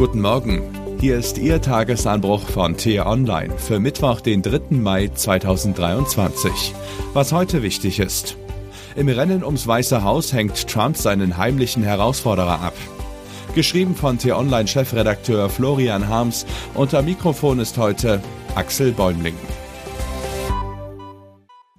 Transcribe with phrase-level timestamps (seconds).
[0.00, 0.62] Guten Morgen.
[0.98, 4.60] Hier ist Ihr Tagesanbruch von T-Online für Mittwoch, den 3.
[4.70, 6.72] Mai 2023.
[7.12, 8.38] Was heute wichtig ist.
[8.96, 12.72] Im Rennen ums Weiße Haus hängt Trump seinen heimlichen Herausforderer ab.
[13.54, 16.46] Geschrieben von T-Online-Chefredakteur Florian Harms.
[16.72, 18.22] Unter Mikrofon ist heute
[18.54, 19.34] Axel Bäumling.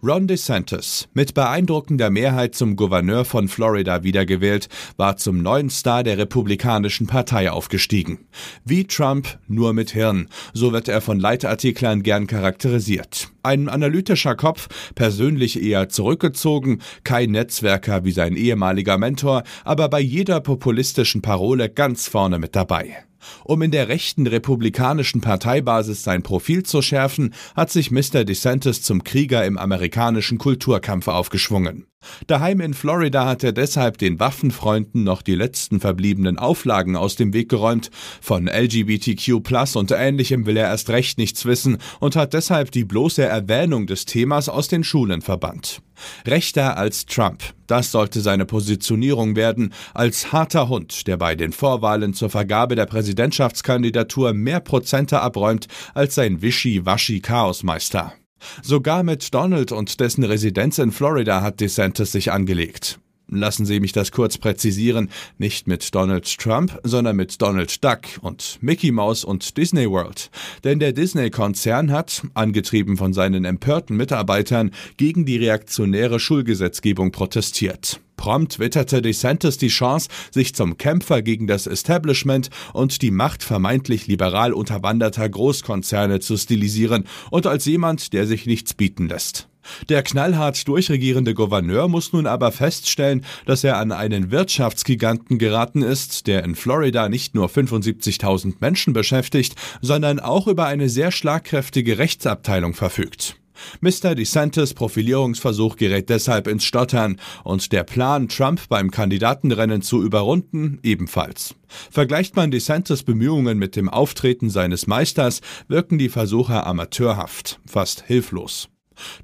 [0.04, 4.67] Ron DeSantis, mit beeindruckender Mehrheit zum Gouverneur von Florida wiedergewählt,
[4.97, 8.25] war zum neuen Star der Republikanischen Partei aufgestiegen.
[8.66, 13.30] Wie Trump, nur mit Hirn, so wird er von Leitartiklern gern charakterisiert.
[13.44, 20.39] Ein analytischer Kopf, persönlich eher zurückgezogen, kein Netzwerker wie sein ehemaliger Mentor, aber bei jeder
[20.39, 23.05] populistischen Parole ganz vorne mit dabei.
[23.43, 28.23] Um in der rechten republikanischen Parteibasis sein Profil zu schärfen, hat sich Mr.
[28.23, 31.85] DeSantis zum Krieger im amerikanischen Kulturkampf aufgeschwungen.
[32.27, 37.34] Daheim in Florida hat er deshalb den Waffenfreunden noch die letzten verbliebenen Auflagen aus dem
[37.34, 37.91] Weg geräumt.
[38.21, 43.23] Von LGBTQ und ähnlichem will er erst recht nichts wissen und hat deshalb die bloße
[43.23, 45.81] Erwähnung des Themas aus den Schulen verbannt.
[46.25, 52.14] Rechter als Trump, das sollte seine Positionierung werden, als harter Hund, der bei den Vorwahlen
[52.14, 58.14] zur Vergabe der Präsidentschaftskandidatur mehr Prozente abräumt als sein Wischi-Waschi-Chaosmeister.
[58.61, 62.99] Sogar mit Donald und dessen Residenz in Florida hat DeSantis sich angelegt.
[63.33, 68.57] Lassen Sie mich das kurz präzisieren, nicht mit Donald Trump, sondern mit Donald Duck und
[68.59, 70.29] Mickey Mouse und Disney World.
[70.65, 78.02] Denn der Disney-Konzern hat, angetrieben von seinen empörten Mitarbeitern, gegen die reaktionäre Schulgesetzgebung protestiert.
[78.17, 84.07] Prompt witterte DeSantis die Chance, sich zum Kämpfer gegen das Establishment und die Macht vermeintlich
[84.07, 89.47] liberal unterwanderter Großkonzerne zu stilisieren und als jemand, der sich nichts bieten lässt.
[89.90, 96.28] Der knallhart durchregierende Gouverneur muss nun aber feststellen, dass er an einen Wirtschaftsgiganten geraten ist,
[96.28, 102.73] der in Florida nicht nur 75.000 Menschen beschäftigt, sondern auch über eine sehr schlagkräftige Rechtsabteilung
[102.73, 103.38] verfügt.
[103.82, 104.16] Mr.
[104.16, 111.55] DeSantis Profilierungsversuch gerät deshalb ins Stottern und der Plan, Trump beim Kandidatenrennen zu überrunden, ebenfalls.
[111.89, 118.70] Vergleicht man DeSantis Bemühungen mit dem Auftreten seines Meisters, wirken die Versuche amateurhaft, fast hilflos.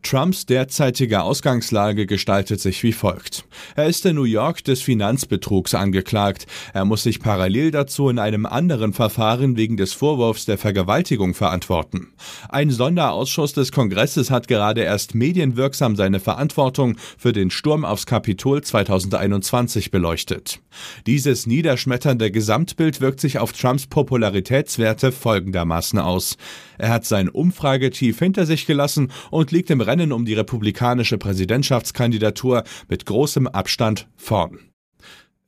[0.03, 3.45] Trumps derzeitige Ausgangslage gestaltet sich wie folgt.
[3.75, 6.47] Er ist in New York des Finanzbetrugs angeklagt.
[6.73, 12.13] Er muss sich parallel dazu in einem anderen Verfahren wegen des Vorwurfs der Vergewaltigung verantworten.
[12.49, 18.61] Ein Sonderausschuss des Kongresses hat gerade erst medienwirksam seine Verantwortung für den Sturm aufs Kapitol
[18.61, 20.59] 2021 beleuchtet.
[21.05, 26.37] Dieses niederschmetternde Gesamtbild wirkt sich auf Trumps Popularitätswerte folgendermaßen aus.
[26.77, 32.63] Er hat sein Umfragetief hinter sich gelassen und liegt im Rennen um die republikanische Präsidentschaftskandidatur
[32.89, 34.59] mit großem Abstand vorn.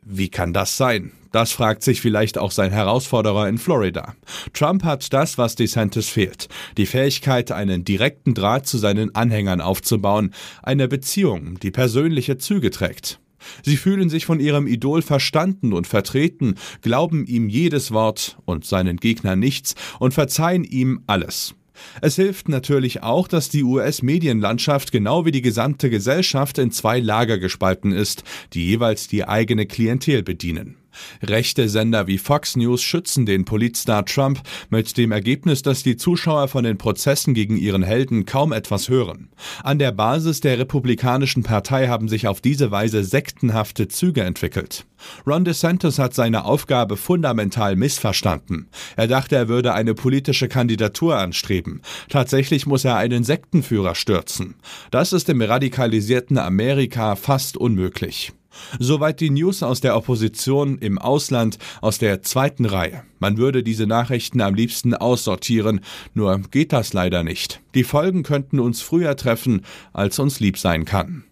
[0.04, 1.12] Wie kann das sein?
[1.32, 4.16] Das fragt sich vielleicht auch sein Herausforderer in Florida.
[4.52, 6.48] Trump hat das, was DeSantis fehlt.
[6.78, 10.34] Die Fähigkeit, einen direkten Draht zu seinen Anhängern aufzubauen.
[10.64, 13.20] Eine Beziehung, die persönliche Züge trägt.
[13.64, 18.98] Sie fühlen sich von ihrem Idol verstanden und vertreten, glauben ihm jedes Wort und seinen
[18.98, 21.54] Gegnern nichts und verzeihen ihm alles.
[22.02, 27.38] Es hilft natürlich auch, dass die US-Medienlandschaft genau wie die gesamte Gesellschaft in zwei Lager
[27.38, 28.24] gespalten ist,
[28.54, 30.78] die jeweils die eigene Klientel bedienen.
[31.22, 36.48] Rechte Sender wie Fox News schützen den Politstar Trump mit dem Ergebnis, dass die Zuschauer
[36.48, 39.30] von den Prozessen gegen ihren Helden kaum etwas hören.
[39.64, 44.86] An der Basis der Republikanischen Partei haben sich auf diese Weise sektenhafte Züge entwickelt.
[45.26, 48.68] Ron DeSantis hat seine Aufgabe fundamental missverstanden.
[48.96, 51.82] Er dachte, er würde eine politische Kandidatur anstreben.
[52.10, 54.56] Tatsächlich muss er einen Sektenführer stürzen.
[54.92, 58.34] Das ist im radikalisierten Amerika fast unmöglich.
[58.80, 63.04] Soweit die News aus der Opposition im Ausland aus der zweiten Reihe.
[63.20, 65.82] Man würde diese Nachrichten am liebsten aussortieren,
[66.14, 67.62] nur geht das leider nicht.
[67.76, 69.62] Die Folgen könnten uns früher treffen,
[69.94, 71.26] als uns lieb sein kann.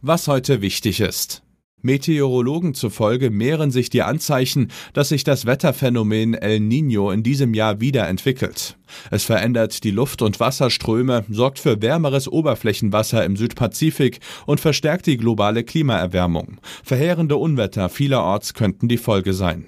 [0.00, 1.43] Was heute wichtig ist.
[1.84, 7.80] Meteorologen zufolge mehren sich die Anzeichen, dass sich das Wetterphänomen El Niño in diesem Jahr
[7.80, 8.78] wieder entwickelt.
[9.10, 15.18] Es verändert die Luft- und Wasserströme, sorgt für wärmeres Oberflächenwasser im Südpazifik und verstärkt die
[15.18, 16.58] globale Klimaerwärmung.
[16.82, 19.66] Verheerende Unwetter vielerorts könnten die Folge sein.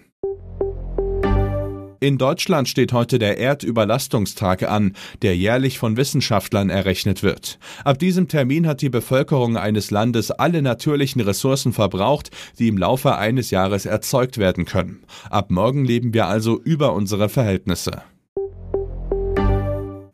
[2.06, 4.92] In Deutschland steht heute der Erdüberlastungstag an,
[5.22, 7.58] der jährlich von Wissenschaftlern errechnet wird.
[7.82, 12.30] Ab diesem Termin hat die Bevölkerung eines Landes alle natürlichen Ressourcen verbraucht,
[12.60, 15.02] die im Laufe eines Jahres erzeugt werden können.
[15.30, 18.02] Ab morgen leben wir also über unsere Verhältnisse.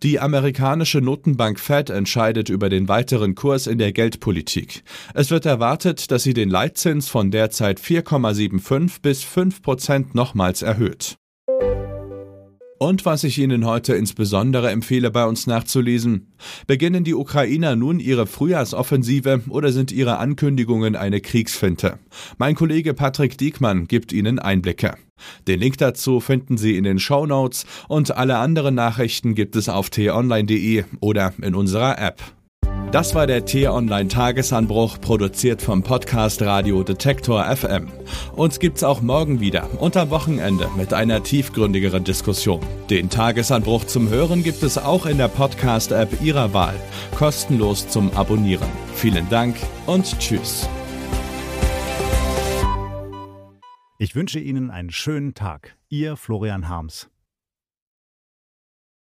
[0.02, 4.82] Die amerikanische Notenbank Fed entscheidet über den weiteren Kurs in der Geldpolitik.
[5.12, 11.18] Es wird erwartet, dass sie den Leitzins von derzeit 4,75 bis 5 Prozent nochmals erhöht.
[12.82, 16.32] Und was ich Ihnen heute insbesondere empfehle, bei uns nachzulesen.
[16.66, 22.00] Beginnen die Ukrainer nun ihre Frühjahrsoffensive oder sind ihre Ankündigungen eine Kriegsfinte?
[22.38, 24.96] Mein Kollege Patrick Diekmann gibt Ihnen Einblicke.
[25.46, 29.68] Den Link dazu finden Sie in den Show Notes und alle anderen Nachrichten gibt es
[29.68, 32.20] auf t-online.de oder in unserer App.
[32.92, 37.88] Das war der T-Online Tagesanbruch, produziert vom Podcast Radio Detektor FM.
[38.36, 42.60] Uns gibt's auch morgen wieder und am Wochenende mit einer tiefgründigeren Diskussion.
[42.90, 46.74] Den Tagesanbruch zum Hören gibt es auch in der Podcast-App Ihrer Wahl.
[47.16, 48.68] Kostenlos zum Abonnieren.
[48.94, 49.56] Vielen Dank
[49.86, 50.68] und Tschüss.
[53.96, 55.78] Ich wünsche Ihnen einen schönen Tag.
[55.88, 57.08] Ihr Florian Harms.